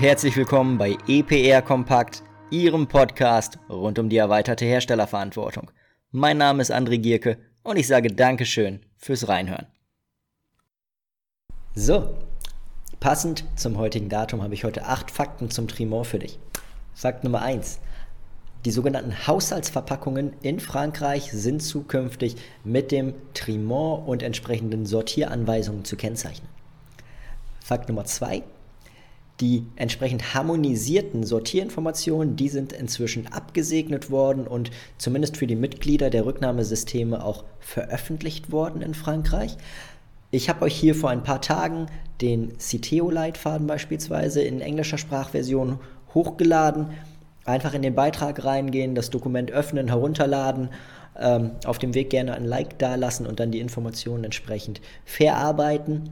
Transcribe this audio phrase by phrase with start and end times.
[0.00, 5.70] herzlich willkommen bei EPR Kompakt, Ihrem Podcast rund um die erweiterte Herstellerverantwortung.
[6.10, 9.68] Mein Name ist André Gierke und ich sage Dankeschön fürs Reinhören.
[11.72, 12.16] So,
[12.98, 16.40] passend zum heutigen Datum habe ich heute acht Fakten zum Trimor für dich.
[16.92, 17.78] Fakt Nummer eins:
[18.64, 26.48] Die sogenannten Haushaltsverpackungen in Frankreich sind zukünftig mit dem Trimor und entsprechenden Sortieranweisungen zu kennzeichnen.
[27.60, 28.42] Fakt Nummer zwei:
[29.40, 36.24] die entsprechend harmonisierten Sortierinformationen, die sind inzwischen abgesegnet worden und zumindest für die Mitglieder der
[36.24, 39.56] Rücknahmesysteme auch veröffentlicht worden in Frankreich.
[40.30, 41.86] Ich habe euch hier vor ein paar Tagen
[42.20, 45.78] den Citeo-Leitfaden beispielsweise in englischer Sprachversion
[46.12, 46.88] hochgeladen.
[47.44, 50.70] Einfach in den Beitrag reingehen, das Dokument öffnen, herunterladen,
[51.18, 56.10] ähm, auf dem Weg gerne ein Like dalassen und dann die Informationen entsprechend verarbeiten.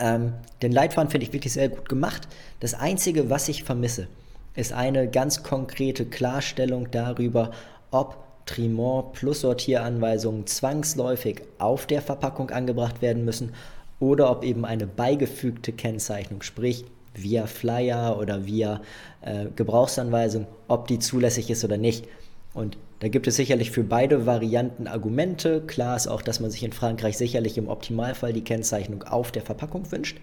[0.00, 2.26] Ähm, den Leitfaden finde ich wirklich sehr gut gemacht.
[2.58, 4.08] Das Einzige, was ich vermisse,
[4.56, 7.52] ist eine ganz konkrete Klarstellung darüber,
[7.90, 13.52] ob Trimont plus Sortieranweisungen zwangsläufig auf der Verpackung angebracht werden müssen
[14.00, 18.80] oder ob eben eine beigefügte Kennzeichnung, sprich via Flyer oder via
[19.20, 22.06] äh, Gebrauchsanweisung, ob die zulässig ist oder nicht.
[22.52, 25.62] Und da gibt es sicherlich für beide Varianten Argumente.
[25.66, 29.42] Klar ist auch, dass man sich in Frankreich sicherlich im Optimalfall die Kennzeichnung auf der
[29.42, 30.18] Verpackung wünscht.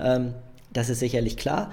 [0.00, 0.34] Ähm,
[0.72, 1.72] das ist sicherlich klar.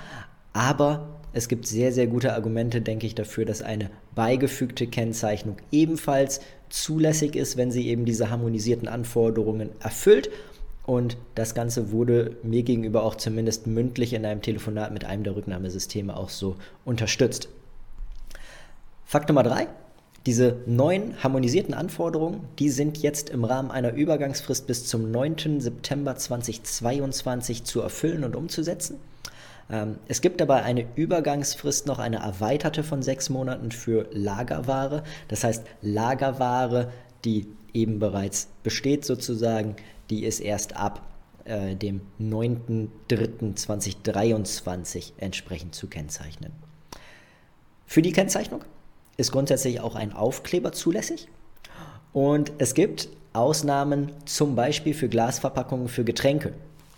[0.54, 6.42] Aber es gibt sehr, sehr gute Argumente, denke ich, dafür, dass eine beigefügte Kennzeichnung ebenfalls
[6.70, 10.30] zulässig ist, wenn sie eben diese harmonisierten Anforderungen erfüllt.
[10.86, 15.36] Und das Ganze wurde mir gegenüber auch zumindest mündlich in einem Telefonat mit einem der
[15.36, 17.48] Rücknahmesysteme auch so unterstützt.
[19.06, 19.68] Fakt Nummer drei.
[20.26, 25.60] Diese neuen harmonisierten Anforderungen, die sind jetzt im Rahmen einer Übergangsfrist bis zum 9.
[25.60, 29.02] September 2022 zu erfüllen und umzusetzen.
[29.70, 35.04] Ähm, es gibt dabei eine Übergangsfrist noch, eine erweiterte von sechs Monaten für Lagerware.
[35.28, 36.90] Das heißt, Lagerware,
[37.26, 39.76] die eben bereits besteht sozusagen,
[40.10, 41.02] die ist erst ab
[41.44, 46.54] äh, dem 9.3.2023 entsprechend zu kennzeichnen.
[47.86, 48.64] Für die Kennzeichnung
[49.18, 51.28] ist grundsätzlich auch ein Aufkleber zulässig.
[52.12, 56.54] Und es gibt Ausnahmen zum Beispiel für Glasverpackungen für Getränke.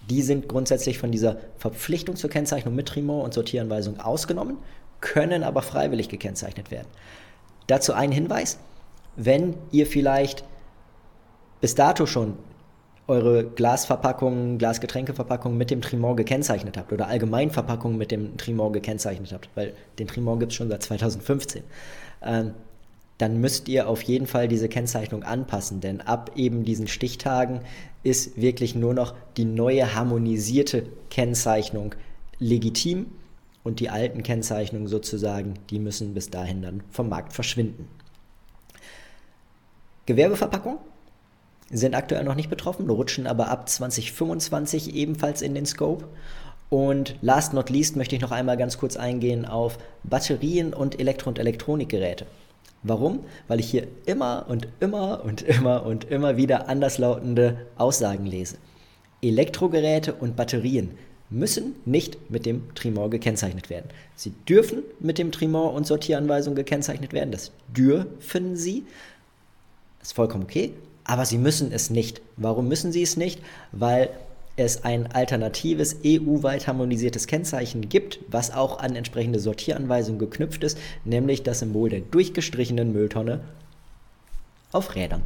[0.09, 4.57] Die sind grundsätzlich von dieser Verpflichtung zur Kennzeichnung mit Trimor und Sortieranweisung ausgenommen,
[5.01, 6.87] können aber freiwillig gekennzeichnet werden.
[7.67, 8.59] Dazu ein Hinweis,
[9.15, 10.43] wenn ihr vielleicht
[11.61, 12.37] bis dato schon
[13.07, 19.31] eure Glasverpackungen, Glasgetränkeverpackungen mit dem Trimor gekennzeichnet habt oder allgemein Verpackungen mit dem Trimor gekennzeichnet
[19.31, 21.67] habt, weil den Trimor gibt es schon seit 2015, ähm,
[22.21, 27.61] dann müsst ihr auf jeden Fall diese Kennzeichnung anpassen, denn ab eben diesen Stichtagen
[28.03, 31.95] ist wirklich nur noch die neue harmonisierte Kennzeichnung
[32.39, 33.07] legitim
[33.63, 37.87] und die alten Kennzeichnungen sozusagen, die müssen bis dahin dann vom Markt verschwinden.
[40.05, 40.77] Gewerbeverpackung
[41.71, 46.07] sind aktuell noch nicht betroffen, rutschen aber ab 2025 ebenfalls in den Scope.
[46.75, 51.29] Und last not least möchte ich noch einmal ganz kurz eingehen auf Batterien und Elektro-
[51.29, 52.25] und Elektronikgeräte.
[52.83, 53.21] Warum?
[53.47, 58.57] Weil ich hier immer und immer und immer und immer wieder anderslautende Aussagen lese.
[59.21, 60.97] Elektrogeräte und Batterien
[61.29, 63.89] müssen nicht mit dem Trimor gekennzeichnet werden.
[64.17, 67.31] Sie dürfen mit dem Trimor und Sortieranweisung gekennzeichnet werden.
[67.31, 68.85] Das dürfen sie.
[69.99, 70.73] Das ist vollkommen okay
[71.05, 72.21] aber sie müssen es nicht.
[72.35, 73.39] Warum müssen sie es nicht?
[73.71, 74.09] Weil
[74.57, 81.43] es ein alternatives EU-weit harmonisiertes Kennzeichen gibt, was auch an entsprechende Sortieranweisungen geknüpft ist, nämlich
[81.43, 83.41] das Symbol der durchgestrichenen Mülltonne
[84.71, 85.23] auf Rädern.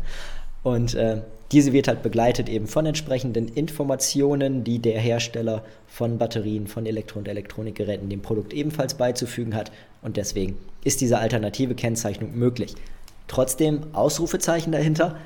[0.63, 6.67] Und äh, diese wird halt begleitet eben von entsprechenden Informationen, die der Hersteller von Batterien,
[6.67, 9.72] von Elektro- und Elektronikgeräten dem Produkt ebenfalls beizufügen hat.
[10.01, 12.75] Und deswegen ist diese alternative Kennzeichnung möglich.
[13.28, 15.17] Trotzdem Ausrufezeichen dahinter,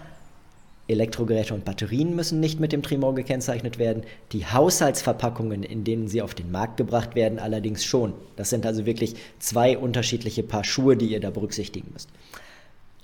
[0.87, 4.03] Elektrogeräte und Batterien müssen nicht mit dem Trimor gekennzeichnet werden.
[4.33, 8.13] Die Haushaltsverpackungen, in denen sie auf den Markt gebracht werden, allerdings schon.
[8.35, 12.09] Das sind also wirklich zwei unterschiedliche Paar Schuhe, die ihr da berücksichtigen müsst.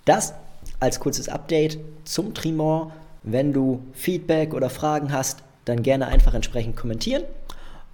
[0.06, 0.34] Das
[0.80, 2.92] als kurzes Update zum Trimor.
[3.24, 7.24] Wenn du Feedback oder Fragen hast, dann gerne einfach entsprechend kommentieren.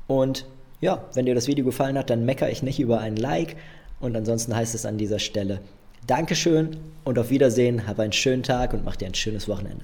[0.08, 0.46] Und
[0.82, 3.56] ja, wenn dir das Video gefallen hat, dann meckere ich nicht über ein Like.
[4.00, 5.62] Und ansonsten heißt es an dieser Stelle
[6.08, 7.88] Dankeschön und auf Wiedersehen.
[7.88, 9.82] Hab einen schönen Tag und mach dir ein schönes Wochenende.